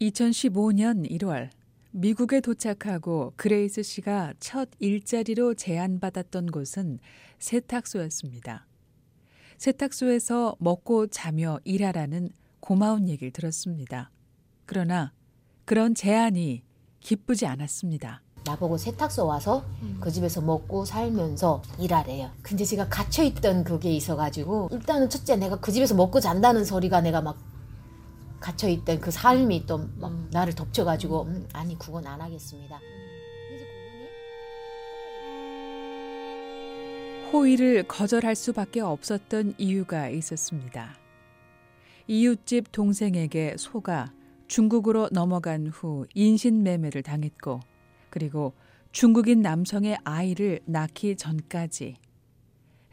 2015년 0.00 1.10
1월 1.10 1.48
미국에 1.90 2.40
도착하고 2.40 3.32
그레이스 3.36 3.82
씨가 3.82 4.34
첫 4.38 4.68
일자리로 4.78 5.54
제안받았던 5.54 6.46
곳은 6.50 6.98
세탁소였습니다. 7.38 8.66
세탁소에서 9.56 10.56
먹고 10.58 11.06
자며 11.06 11.58
일하라는 11.64 12.28
고마운 12.60 13.08
얘기를 13.08 13.32
들었습니다. 13.32 14.10
그러나 14.66 15.12
그런 15.64 15.94
제안이 15.94 16.62
기쁘지 17.00 17.46
않았습니다. 17.46 18.22
나보고 18.44 18.76
세탁소 18.76 19.26
와서 19.26 19.64
그 20.00 20.10
집에서 20.10 20.40
먹고 20.40 20.84
살면서 20.84 21.62
일하래요. 21.78 22.30
근데 22.42 22.64
제가 22.64 22.88
갇혀있던 22.88 23.64
그게 23.64 23.90
있어가지고 23.92 24.68
일단은 24.72 25.08
첫째 25.08 25.36
내가 25.36 25.56
그 25.58 25.72
집에서 25.72 25.94
먹고 25.94 26.20
잔다는 26.20 26.64
소리가 26.64 27.00
내가 27.00 27.22
막 27.22 27.38
갇혀 28.40 28.68
있던 28.68 29.00
그 29.00 29.10
삶이 29.10 29.66
또 29.66 29.78
막 29.98 30.12
나를 30.30 30.54
덮쳐가지고 30.54 31.22
음, 31.22 31.48
아니 31.52 31.78
그건 31.78 32.06
안 32.06 32.20
하겠습니다. 32.20 32.78
호의를 37.32 37.84
거절할 37.88 38.34
수밖에 38.34 38.80
없었던 38.80 39.54
이유가 39.58 40.08
있었습니다. 40.08 40.96
이웃집 42.06 42.70
동생에게 42.70 43.56
속아 43.58 44.12
중국으로 44.46 45.08
넘어간 45.10 45.66
후 45.66 46.06
인신매매를 46.14 47.02
당했고 47.02 47.60
그리고 48.10 48.52
중국인 48.92 49.42
남성의 49.42 49.98
아이를 50.04 50.60
낳기 50.66 51.16
전까지 51.16 51.96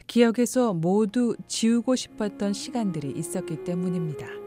기억에서 0.06 0.74
모두 0.74 1.36
지우고 1.46 1.96
싶었던 1.96 2.52
시간들이 2.52 3.12
있었기 3.16 3.64
때문입니다. 3.64 4.43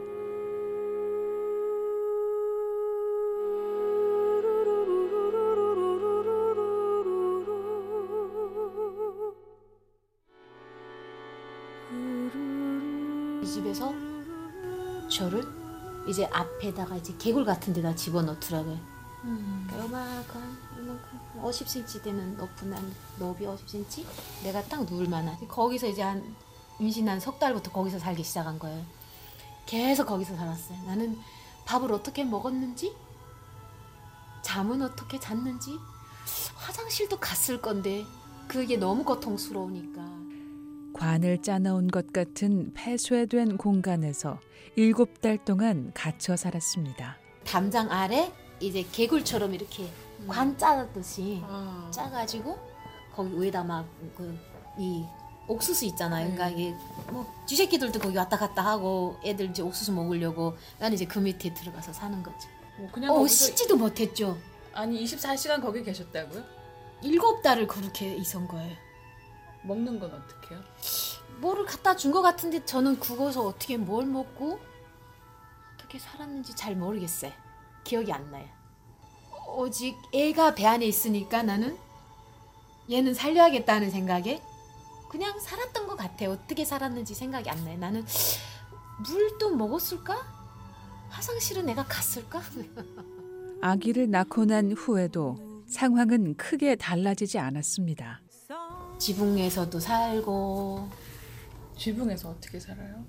이제 16.18 16.28
앞에다가 16.34 16.96
이제 16.96 17.14
개굴 17.20 17.46
같은 17.46 17.73
데다 17.73 17.94
집어넣더라고요. 17.94 18.80
그러니까 19.22 19.78
요만큼, 19.78 20.58
요만큼. 20.80 21.20
50cm 21.44 22.02
되는 22.04 22.36
높은 22.38 22.73
한 22.73 22.92
너비 23.20 23.46
50cm 23.46 24.04
내가 24.44 24.64
딱 24.64 24.84
누울 24.86 25.08
만한. 25.08 25.38
거기서 25.48 25.86
이제 25.86 26.02
한 26.02 26.36
임신 26.80 27.08
한 27.08 27.20
석 27.20 27.38
달부터 27.38 27.72
거기서 27.72 28.00
살기 28.00 28.23
시작한 28.23 28.58
거예요. 28.58 28.84
계속 29.68 30.08
거기서 30.08 30.36
살았어요. 30.36 30.80
나는 30.88 31.20
밥을 31.66 31.92
어떻게 31.92 32.23
먹었는지? 32.23 32.95
잠은 34.42 34.82
어떻게 34.82 35.20
잤는지? 35.20 35.78
화장실도 36.56 37.20
갔을 37.20 37.62
건데 37.62 38.04
그게 38.48 38.76
너무 38.78 39.04
고통스러우니까 39.04 40.02
관을 40.98 41.42
짜놓은 41.42 41.88
것 41.90 42.12
같은 42.12 42.73
폐쇄된 42.73 43.58
공간에서 43.58 44.40
일곱 44.76 45.22
달 45.22 45.38
동안 45.44 45.92
갇혀 45.94 46.36
살았습니다. 46.36 47.17
담장 47.45 47.92
아래 47.92 48.31
이제 48.59 48.84
개굴처럼 48.92 49.54
이렇게 49.54 49.88
관 50.28 50.58
짜듯이 50.58 51.42
짜가지고 51.92 52.58
거기 53.14 53.39
위에다 53.39 53.64
막그이 53.64 55.06
옥수수 55.48 55.86
있잖아요. 55.86 56.31
그러니까 56.34 56.50
이게 56.50 56.76
뭐 57.11 57.26
쥐새끼들도 57.45 58.00
거기 58.00 58.17
왔다 58.17 58.38
갔다 58.38 58.66
하고 58.66 59.17
애들 59.23 59.52
이제 59.52 59.61
옥수수 59.61 59.94
먹으려고 59.94 60.58
나는 60.80 60.95
이제 60.95 61.06
그 61.06 61.20
밑에 61.20 61.54
들어가서 61.54 61.94
사는 61.94 62.22
거지. 62.22 62.48
뭐 62.78 62.89
그냥 62.92 63.16
어 63.16 63.26
씻지도 63.28 63.78
못했죠. 63.78 64.38
아니 64.73 65.04
24시간 65.04 65.61
거기 65.61 65.84
계셨다고요? 65.84 66.44
일곱 67.04 67.42
달을 67.44 67.67
그렇게 67.67 68.16
있은 68.16 68.48
거예요. 68.48 68.76
먹는 69.68 70.00
건 70.00 70.12
어떻게 70.14 70.55
해요? 70.55 70.64
뭐를 71.42 71.66
갖다 71.66 71.95
준 71.95 72.11
것 72.11 72.22
같은데 72.22 72.64
저는 72.66 73.00
그거서 73.00 73.45
어떻게 73.45 73.78
뭘 73.78 74.05
먹고 74.05 74.60
어떻게 75.76 76.00
살았는지 76.00 76.55
잘 76.55 76.76
모르겠어요. 76.76 77.32
기억이 77.83 78.11
안 78.11 78.32
나요. 78.32 78.48
오직 79.56 79.95
애가 80.14 80.56
배 80.56 80.66
안에 80.66 80.86
있으니까 80.86 81.44
나는 81.44 81.77
얘는 82.89 83.14
살려야겠다는 83.14 83.92
생각에 83.92 84.42
그냥 85.10 85.39
살았던 85.39 85.88
것 85.88 85.95
같아요. 85.95 86.32
어떻게 86.32 86.66
살았는지 86.66 87.14
생각이 87.14 87.50
안 87.50 87.64
나요. 87.64 87.77
나는 87.77 88.06
물도 89.08 89.56
먹었을까? 89.56 90.17
화장실은 91.10 91.66
내가 91.66 91.83
갔을까? 91.86 92.42
아기를 93.61 94.10
낳고 94.10 94.45
난 94.45 94.72
후에도 94.73 95.38
상황은 95.67 96.36
크게 96.36 96.76
달라지지 96.76 97.39
않았습니다. 97.39 98.22
지붕에서도 98.99 99.80
살고 99.80 100.89
지붕에서 101.77 102.30
어떻게 102.30 102.59
살아요? 102.59 103.05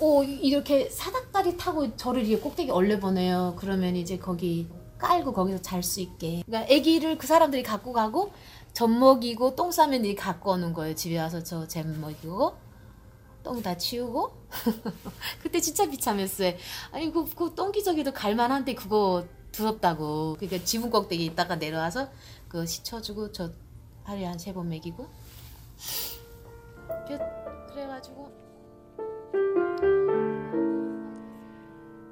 오 0.00 0.22
이렇게 0.22 0.88
사닥다리 0.90 1.56
타고 1.56 1.96
저를 1.96 2.24
이렇게 2.26 2.42
꼭대기 2.42 2.70
얼려보내요. 2.70 3.56
그러면 3.58 3.96
이제 3.96 4.18
거기 4.18 4.68
깔고 4.98 5.32
거기서 5.32 5.60
잘 5.62 5.82
수 5.82 6.00
있게. 6.00 6.42
그러니까 6.46 6.72
아기를 6.74 7.18
그 7.18 7.26
사람들이 7.26 7.62
갖고 7.62 7.92
가고 7.92 8.32
젖 8.72 8.86
먹이고 8.88 9.56
똥 9.56 9.70
싸면 9.72 10.04
이 10.04 10.14
갖고 10.14 10.52
오는 10.52 10.72
거예요. 10.72 10.94
집에 10.94 11.18
와서 11.18 11.42
저 11.42 11.66
잼 11.66 12.00
먹이고 12.00 12.56
똥 13.42 13.62
다 13.62 13.76
치우고. 13.76 14.32
그때 15.42 15.60
진짜 15.60 15.88
비참했어요. 15.88 16.54
아니 16.92 17.12
그, 17.12 17.24
그 17.34 17.54
똥기저귀도 17.54 18.12
갈만한데 18.12 18.74
그거 18.74 19.26
두렵다고. 19.52 20.36
그러니까 20.38 20.64
지붕 20.64 20.90
꼭대기 20.90 21.24
있다가 21.26 21.56
내려와서 21.56 22.08
그거 22.48 22.64
씻어주고 22.66 23.32
저 23.32 23.50
하루에 24.08 24.24
한 24.24 24.38
세 24.38 24.52
번 24.54 24.68
먹이고. 24.70 25.06
그- 27.06 27.18
그래가지고. 27.74 28.32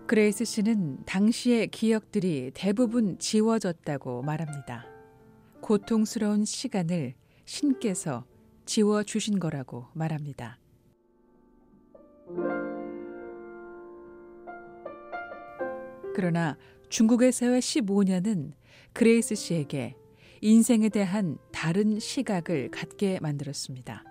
그레이스 0.07 0.45
씨는 0.45 1.05
당시의 1.07 1.69
기억들이 1.69 2.51
대부분 2.55 3.19
지워졌다고 3.19 4.23
말합니다. 4.23 4.84
고통스러운 5.62 6.45
시간을 6.45 7.15
신께서 7.45 8.25
지워 8.67 9.03
주신 9.03 9.41
거라고 9.41 9.87
말합니다. 9.95 10.59
그러나 16.15 16.57
중국에서의 16.89 17.61
15년은 17.61 18.53
그레이스 18.93 19.34
씨에게 19.34 19.97
인생에 20.47 20.91
대한 20.91 21.39
다른 21.51 21.99
시각을 21.99 22.71
갖게 22.71 23.19
만들었습니다. 23.19 24.05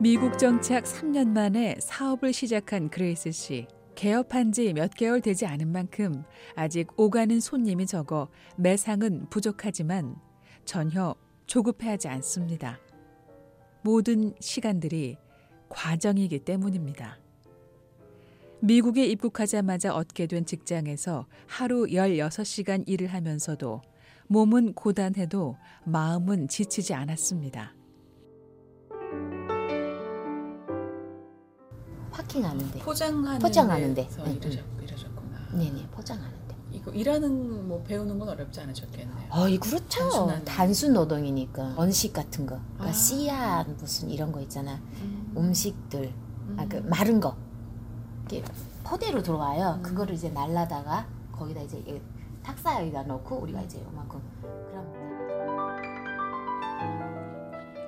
미국 0.00 0.38
정착 0.38 0.84
3년 0.84 1.28
만에 1.28 1.76
사업을 1.78 2.32
시작한 2.32 2.88
그레이스 2.88 3.32
씨. 3.32 3.66
개업한 3.94 4.52
지 4.52 4.72
몇 4.72 4.94
개월 4.94 5.20
되지 5.20 5.44
않은 5.44 5.68
만큼 5.70 6.24
아직 6.54 6.88
오가는 6.98 7.38
손님이 7.38 7.86
적어 7.86 8.30
매상은 8.56 9.28
부족하지만 9.28 10.16
전혀 10.64 11.14
조급해하지 11.46 12.08
않습니다. 12.08 12.78
모든 13.82 14.32
시간들이 14.40 15.18
과정이기 15.68 16.38
때문입니다. 16.46 17.18
미국에 18.68 19.04
입국하자마자 19.06 19.94
얻게 19.94 20.26
된 20.26 20.46
직장에서 20.46 21.26
하루 21.46 21.84
16시간 21.86 22.82
일을 22.88 23.08
하면서도 23.08 23.82
몸은 24.28 24.72
고단해도 24.72 25.56
마음은 25.84 26.48
지치지 26.48 26.94
않았습니다. 26.94 27.74
파킹하는데. 32.10 32.78
포장하는 32.78 33.38
포장하는데. 33.38 34.08
응, 34.20 34.32
일하셨, 34.36 34.64
일하셨구나. 34.82 35.38
네네 35.58 35.86
포장하는데. 35.90 36.54
이거 36.72 36.90
일하는 36.92 37.68
뭐 37.68 37.82
배우는 37.82 38.18
건 38.18 38.30
어렵지 38.30 38.60
않으셨겠네요. 38.60 39.26
어이 39.30 39.58
그렇죠. 39.58 40.08
단순한- 40.08 40.42
단순 40.46 40.94
노동이니까 40.94 41.74
언식 41.76 42.14
같은 42.14 42.46
거, 42.46 42.58
그러니까 42.74 42.84
아. 42.88 42.92
씨앗 42.92 43.68
무슨 43.76 44.08
이런 44.10 44.32
거 44.32 44.40
있잖아. 44.40 44.80
음. 45.02 45.34
음식들, 45.36 46.12
아그 46.56 46.76
마른 46.88 47.20
거, 47.20 47.36
이렇게 48.30 48.42
포대로 48.82 49.22
들어와요. 49.22 49.80
그거를 49.82 50.14
이제 50.14 50.30
날라다가 50.30 51.06
거기다 51.32 51.62
이제 51.62 51.78
이 51.86 52.00
탁사에다 52.42 53.02
넣고 53.04 53.36
우리가 53.36 53.62
이제 53.62 53.82
요만큼 53.82 54.20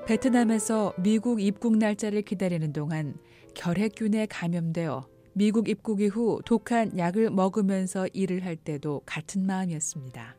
베트남에서 0.06 0.94
미국 0.98 1.40
입국 1.40 1.76
날짜를 1.76 2.22
기다리는 2.22 2.72
동안 2.72 3.16
결핵균에 3.54 4.26
감염되어 4.26 5.06
미국 5.32 5.68
입국 5.68 6.00
이후 6.00 6.40
독한 6.44 6.96
약을 6.96 7.30
먹으면서 7.30 8.06
일을 8.12 8.44
할 8.44 8.56
때도 8.56 9.02
같은 9.04 9.44
마음이었습니다. 9.44 10.36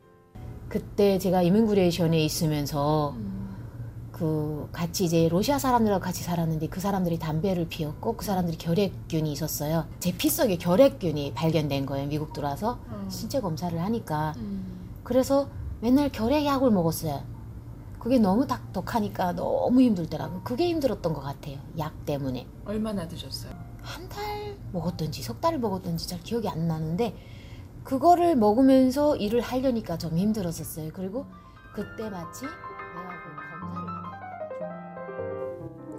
그때 0.68 1.18
제가 1.18 1.42
이민그레이션에 1.42 2.18
있으면서 2.24 3.16
그 4.18 4.68
같이 4.72 5.04
이제 5.04 5.28
러시아 5.28 5.58
사람들하고 5.58 6.02
같이 6.02 6.24
살았는데 6.24 6.66
그 6.68 6.80
사람들이 6.80 7.18
담배를 7.20 7.68
피웠고 7.68 8.16
그 8.16 8.24
사람들이 8.24 8.58
결핵균이 8.58 9.30
있었어요. 9.30 9.86
제 10.00 10.10
피 10.16 10.28
속에 10.28 10.56
결핵균이 10.58 11.34
발견된 11.34 11.86
거예요. 11.86 12.08
미국 12.08 12.32
들어와서 12.32 12.78
신체 13.08 13.40
검사를 13.40 13.78
하니까 13.80 14.34
그래서 15.04 15.48
맨날 15.80 16.10
결핵약을 16.10 16.70
먹었어요. 16.72 17.22
그게 18.00 18.18
너무 18.18 18.46
닥- 18.46 18.72
독하니까 18.72 19.32
너무 19.32 19.80
힘들더라고. 19.82 20.40
그게 20.42 20.68
힘들었던 20.68 21.12
것 21.12 21.20
같아요. 21.20 21.58
약 21.78 22.04
때문에. 22.04 22.46
얼마나 22.64 23.06
드셨어요? 23.06 23.52
한 23.82 24.08
달 24.08 24.56
먹었던지 24.72 25.22
석 25.22 25.40
달을 25.40 25.58
먹었던지 25.60 26.08
잘 26.08 26.20
기억이 26.20 26.48
안 26.48 26.66
나는데 26.68 27.14
그거를 27.84 28.34
먹으면서 28.36 29.16
일을 29.16 29.40
하려니까 29.40 29.96
좀 29.96 30.18
힘들었었어요. 30.18 30.90
그리고 30.92 31.24
그때 31.74 32.10
마치 32.10 32.44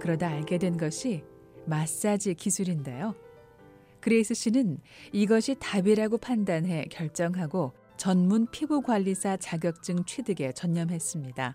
그러다 0.00 0.28
알게 0.28 0.58
된 0.58 0.76
것이 0.76 1.22
마사지 1.66 2.34
기술인데요. 2.34 3.14
그레이스 4.00 4.34
씨는 4.34 4.78
이것이 5.12 5.56
답이라고 5.60 6.18
판단해 6.18 6.86
결정하고 6.90 7.72
전문 7.98 8.46
피부 8.50 8.80
관리사 8.80 9.36
자격증 9.36 10.04
취득에 10.04 10.52
전념했습니다. 10.52 11.54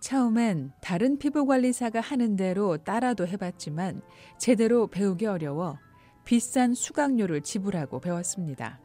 처음엔 0.00 0.72
다른 0.82 1.16
피부 1.18 1.46
관리사가 1.46 2.00
하는 2.00 2.34
대로 2.34 2.76
따라도 2.78 3.26
해봤지만 3.26 4.02
제대로 4.38 4.88
배우기 4.88 5.26
어려워 5.26 5.78
비싼 6.24 6.74
수강료를 6.74 7.42
지불하고 7.42 8.00
배웠습니다. 8.00 8.80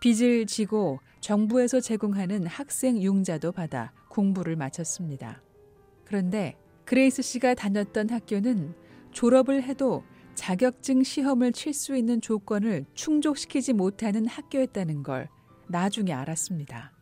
빚을 0.00 0.46
지고 0.46 1.00
정부에서 1.20 1.80
제공하는 1.80 2.46
학생 2.46 3.02
융자도 3.02 3.52
받아 3.52 3.92
공부를 4.08 4.56
마쳤습니다. 4.56 5.42
그런데 6.04 6.56
그레이스 6.88 7.20
씨가 7.20 7.52
다녔던 7.52 8.08
학교는 8.08 8.74
졸업을 9.12 9.62
해도 9.62 10.04
자격증 10.34 11.02
시험을 11.02 11.52
칠 11.52 11.74
수 11.74 11.94
있는 11.94 12.22
조건을 12.22 12.86
충족시키지 12.94 13.74
못하는 13.74 14.26
학교였다는 14.26 15.02
걸 15.02 15.28
나중에 15.66 16.14
알았습니다. 16.14 16.92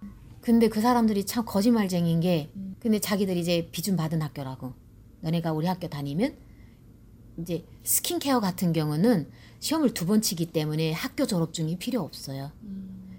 근데 0.41 0.69
그 0.69 0.81
사람들이 0.81 1.25
참 1.25 1.45
거짓말쟁이인 1.45 2.19
게 2.19 2.51
근데 2.81 2.99
자기들이 2.99 3.39
이제 3.39 3.69
비준 3.71 3.95
받은 3.95 4.23
학교라고 4.23 4.75
너네가 5.21 5.53
우리 5.53 5.69
학교 5.69 5.87
다니면 5.87 6.35
이제 7.39 7.65
스킨케어 7.85 8.41
같은 8.41 8.73
경우는 8.73 9.31
시험을 9.61 9.95
두 9.95 10.05
번 10.07 10.21
치기 10.21 10.47
때문에 10.47 10.91
학교 10.91 11.29
졸업 11.29 11.53
증이 11.55 11.79
필요 11.79 12.01
없어요. 12.03 12.51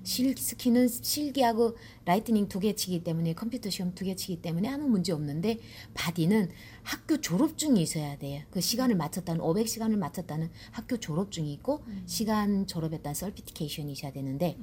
실 0.08 0.38
skin은 0.38 0.88
실기하고 0.88 1.76
writing 2.06 2.48
두 2.48 2.60
개 2.62 2.74
치기 2.76 3.04
때문에 3.04 3.34
컴퓨터 3.34 3.70
시험 3.70 3.94
두 3.94 4.06
개 4.06 4.16
치기 4.16 4.42
때문에 4.42 4.70
아무 4.70 4.88
문제 4.88 5.12
없는데 5.12 5.60
body는 5.94 6.50
학교 6.84 7.20
졸업증이 7.20 7.82
있어야 7.82 8.18
돼요. 8.18 8.42
그 8.50 8.62
시간을 8.62 8.96
마쳤다는 8.96 9.42
500시간을 9.42 9.98
마쳤다는 9.98 10.50
학교 10.72 10.98
졸업증이 10.98 11.52
있고 11.56 11.84
시간 12.06 12.66
졸업했다는 12.68 13.14
certification이 13.16 13.92
있어야 13.92 14.12
되는데 14.14 14.58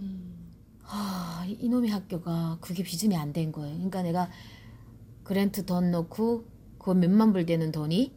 아, 0.87 1.45
이- 1.47 1.59
이놈의 1.61 1.91
학교가 1.91 2.59
그게 2.61 2.83
비준이 2.83 3.15
안 3.17 3.33
된 3.35 3.53
거예요. 3.53 3.75
그러니까 3.75 4.03
내가 4.03 4.31
그랜트 5.25 5.67
돈 5.67 5.91
넣고 5.91 6.45
그 6.79 6.91
몇만 6.91 7.33
불 7.33 7.45
되는 7.47 7.71
돈이 7.73 8.13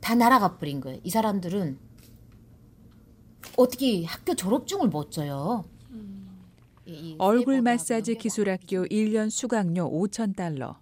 다 0.00 0.14
날아가 0.16 0.58
버린 0.58 0.80
거예요. 0.80 1.00
이 1.04 1.10
사람들은 1.10 1.78
어떻게 3.56 4.04
학교 4.04 4.34
졸업증을 4.34 4.88
못 4.88 5.10
줘요? 5.12 5.64
얼굴 7.18 7.62
마사지 7.62 8.14
기술학교 8.14 8.84
1년 8.84 9.30
수강료 9.30 9.90
5천 9.90 10.36
달러, 10.36 10.78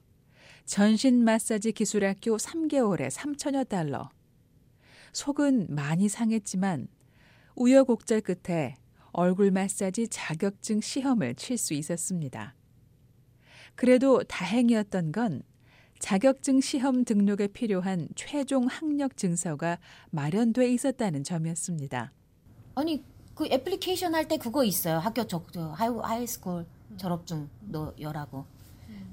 전신 0.64 1.22
마사지 1.22 1.72
기술학교 1.72 2.36
3개월에 2.36 3.08
3천여 3.10 3.68
달러. 3.68 4.10
속은 5.12 5.68
많이 5.70 6.08
상했지만 6.08 6.88
우여곡절 7.54 8.22
끝에 8.22 8.76
얼굴 9.12 9.50
마사지 9.50 10.08
자격증 10.08 10.80
시험을 10.80 11.34
칠 11.34 11.58
수 11.58 11.74
있었습니다. 11.74 12.54
그래도 13.74 14.22
다행이었던 14.24 15.12
건 15.12 15.42
자격증 15.98 16.60
시험 16.60 17.04
등록에 17.04 17.46
필요한 17.46 18.08
최종 18.16 18.66
학력 18.66 19.16
증서가 19.16 19.78
마련돼 20.10 20.72
있었다는 20.72 21.22
점이었습니다. 21.22 22.12
아니 22.74 23.04
그 23.34 23.46
애플리케이션 23.46 24.14
할 24.14 24.28
때 24.28 24.36
그거 24.36 24.64
있어요. 24.64 24.98
학교 24.98 25.26
저, 25.26 25.42
저 25.52 25.70
high, 25.70 25.88
high 25.88 26.19
school 26.19 26.66
졸업증 26.96 27.48
넣으라고. 27.62 28.44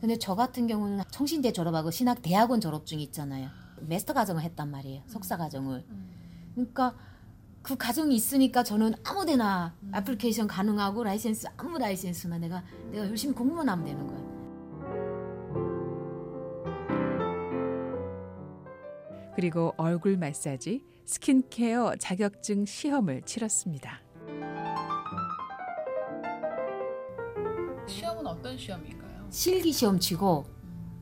근데 0.01 0.18
저 0.18 0.36
같은 0.36 0.68
경우는 0.68 1.04
성신대 1.12 1.51
졸업하고 1.54 1.92
신학 1.92 2.21
대학원 2.21 2.62
졸업증이 2.62 3.04
있잖아요. 3.04 3.50
마스터 3.81 4.13
과정을 4.13 4.42
했단 4.44 4.69
말이에요. 4.71 5.04
석사 5.07 5.38
과정을. 5.38 5.86
그러니까 6.56 6.95
그 7.62 7.75
과정이 7.75 8.16
있으니까 8.16 8.63
저는 8.63 8.94
아무데나 9.04 9.75
애플리케이션 9.95 10.48
가능하고 10.48 11.04
라이센스 11.04 11.48
아무 11.57 11.77
license나 11.77 12.38
내가 12.38 12.63
내가 12.92 13.07
열심히 13.07 13.33
공부만 13.33 13.68
하면 13.69 13.86
되는 13.86 14.07
거예요. 14.07 14.30
그리고 19.36 19.74
얼굴 19.77 20.18
마사지, 20.18 20.83
스킨케어 21.06 21.95
자격증 21.98 22.65
시험을 22.65 23.22
치렀습니다. 23.24 24.01
시험인가요? 28.69 29.27
실기 29.31 29.71
시험 29.71 30.00
치고 30.00 30.45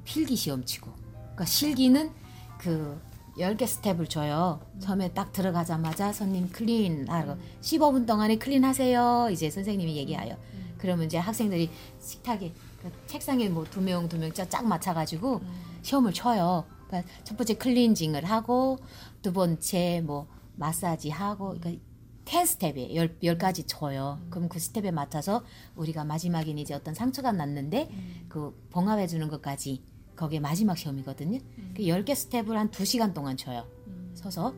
필기 0.06 0.36
시험 0.36 0.64
치고. 0.64 0.92
그러니까 1.20 1.46
실기는 1.46 2.12
그 2.58 3.00
10개 3.38 3.68
step을 3.68 4.08
줘요. 4.08 4.60
처음에 4.80 5.14
딱 5.14 5.32
들어가자마자 5.32 6.12
손님 6.14 6.50
clean 6.50 7.08
하고 7.10 7.36
15분 7.62 8.08
동안에 8.08 8.38
clean 8.38 8.64
하세요. 8.64 9.28
이제 9.32 9.50
선생님이 9.50 9.96
얘기해요. 9.98 10.38
그러면 10.78 11.06
이제 11.08 11.18
학생들이 11.18 11.70
식탁에 12.00 12.54
그 12.82 12.92
책상에 13.08 13.50
뭐 13.50 13.66
두 13.66 13.82
명 13.82 14.08
두명짝 14.08 14.66
맞춰 14.66 14.94
가지고 14.94 15.42
시험을 15.82 16.14
쳐요. 16.14 16.66
그러니까 16.88 17.12
첫 17.24 17.36
번째 17.38 17.56
cleansing을 17.56 18.24
하고 18.26 18.78
두 19.22 19.34
번째 19.34 20.02
뭐 20.06 20.28
마사지 20.56 21.10
하고 21.10 21.50
그러니까 21.60 21.84
10 22.28 22.46
step이에요. 22.46 22.96
열, 22.96 23.18
열 23.24 23.38
가지 23.38 23.64
쳐요. 23.64 24.20
그럼 24.30 24.50
그 24.50 24.60
step에 24.60 24.92
맞춰서 24.92 25.44
우리가 25.76 26.04
마지막에는 26.04 26.58
이제 26.62 26.74
어떤 26.74 26.94
상처가 26.94 27.32
났는데 27.32 27.90
그 28.30 28.54
봉합해 28.72 29.08
주는 29.08 29.28
것까지 29.30 29.82
거기에 30.16 30.40
마지막 30.40 30.78
시험이거든요. 30.78 31.40
그 31.76 31.84
10개 31.84 32.16
step을 32.16 32.58
한 32.58 32.70
2시간 32.72 33.14
동안 33.14 33.38
쳐요. 33.38 33.68
서서. 34.16 34.54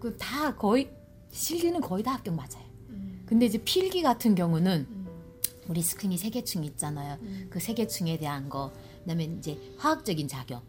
그 0.00 0.16
다 0.16 0.54
거의 0.54 0.90
실기는 1.30 1.80
거의 1.80 2.02
다 2.04 2.12
합격 2.14 2.34
맞아요. 2.34 2.66
근데 3.26 3.46
이제 3.46 3.58
필기 3.58 4.00
같은 4.02 4.34
경우는 4.34 4.86
우리 5.68 5.82
skin이 5.82 6.16
세 6.16 6.30
개층 6.30 6.64
있잖아요. 6.64 7.18
그 7.50 7.58
세 7.60 7.74
개층에 7.74 8.16
대한 8.18 8.48
거, 8.48 8.72
그다음에 9.00 9.24
이제 9.24 9.58
화학적인 9.78 10.28
작용. 10.28 10.62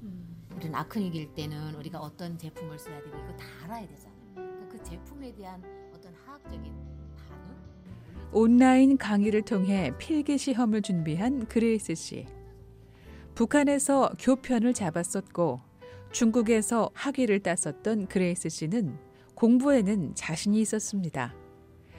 이런 0.60 0.76
acne일 0.76 1.36
때는 1.36 1.76
우리가 1.76 2.00
어떤 2.00 2.38
제품을 2.38 2.78
써야 2.80 3.02
되고 3.02 3.16
이거 3.18 3.38
다 3.38 3.46
알아야 3.64 3.88
되잖아요. 3.88 4.16
그러니까 4.34 4.68
그 4.70 4.84
제품에 4.84 5.34
대한. 5.36 5.64
온라인 8.32 8.98
강의를 8.98 9.42
통해 9.42 9.92
필기 9.98 10.38
시험을 10.38 10.84
준비한 10.84 11.48
그레이스 11.48 11.96
씨. 11.96 12.26
북한에서 13.34 14.12
교편을 14.20 14.74
잡았었고 14.74 15.62
중국에서 16.12 16.92
학위를 16.94 17.40
땄었던 17.40 18.08
그레이스 18.08 18.50
씨는 18.50 18.98
공부에는 19.36 20.14
자신이 20.14 20.60
있었습니다. 20.62 21.34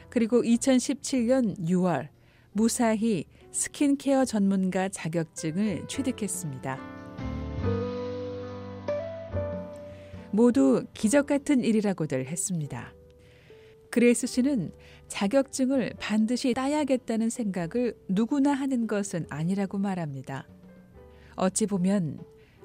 그리고 0.09 0.43
2017년 0.43 1.59
6월 1.59 2.09
무사히 2.53 3.25
스킨케어 3.53 4.25
전문가 4.25 4.89
자격증을 4.89 5.89
취득했습니다. 5.89 6.79
모두 10.31 10.85
기적 10.95 11.27
같은 11.27 11.65
일이라고들 11.65 12.27
했습니다. 12.27 12.93
그레이스 13.91 14.27
씨는 14.29 14.73
자격증을 15.09 15.95
반드시 15.99 16.55
따야겠다는 16.55 17.29
생각을 17.29 17.97
누구나 18.09 18.53
하는 18.53 18.87
것은 18.87 19.27
아니라고 19.29 19.79
말합니다. 19.79 20.47
어찌 21.35 21.67
보면 21.67 22.21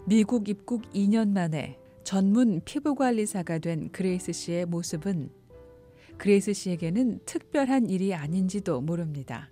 미국 0.05 0.47
입국 0.49 0.83
2년 0.91 1.29
만에 1.29 1.79
전문 2.03 2.61
피부관리사가 2.63 3.57
된 3.57 3.89
그레이스 3.91 4.31
씨의 4.31 4.67
모습은 4.67 5.31
그레이스 6.17 6.53
씨에게는 6.53 7.21
특별한 7.25 7.89
일이 7.89 8.13
아닌지도 8.13 8.81
모릅니다. 8.81 9.49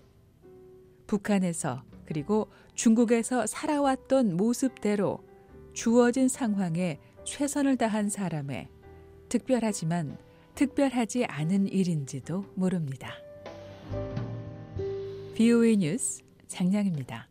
북한에서 1.07 1.83
그리고 2.05 2.49
중국에서 2.75 3.47
살아왔던 3.47 4.37
모습대로 4.37 5.23
주어진 5.73 6.27
상황에 6.27 6.99
최선을 7.23 7.77
다한 7.77 8.09
사람의 8.09 8.69
특별하지만 9.29 10.17
특별하지 10.55 11.25
않은 11.25 11.67
일인지도 11.67 12.45
모릅니다. 12.55 13.13
BOA 15.35 15.77
뉴스 15.77 16.23
장량입니다. 16.47 17.21